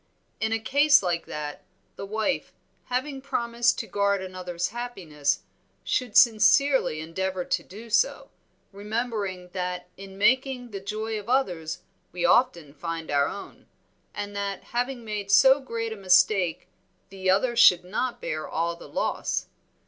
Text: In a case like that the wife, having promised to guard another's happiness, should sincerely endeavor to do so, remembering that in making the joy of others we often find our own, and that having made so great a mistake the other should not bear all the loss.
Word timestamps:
In 0.39 0.51
a 0.51 0.57
case 0.57 1.03
like 1.03 1.27
that 1.27 1.61
the 1.95 2.07
wife, 2.07 2.53
having 2.85 3.21
promised 3.21 3.77
to 3.77 3.85
guard 3.85 4.19
another's 4.19 4.69
happiness, 4.69 5.41
should 5.83 6.17
sincerely 6.17 6.99
endeavor 6.99 7.45
to 7.45 7.61
do 7.61 7.87
so, 7.91 8.31
remembering 8.71 9.49
that 9.49 9.89
in 9.97 10.17
making 10.17 10.71
the 10.71 10.79
joy 10.79 11.19
of 11.19 11.29
others 11.29 11.83
we 12.11 12.25
often 12.25 12.73
find 12.73 13.11
our 13.11 13.27
own, 13.27 13.67
and 14.15 14.35
that 14.35 14.63
having 14.63 15.05
made 15.05 15.29
so 15.29 15.59
great 15.59 15.93
a 15.93 15.95
mistake 15.95 16.67
the 17.09 17.29
other 17.29 17.55
should 17.55 17.83
not 17.83 18.19
bear 18.19 18.49
all 18.49 18.75
the 18.75 18.89
loss. 18.89 19.49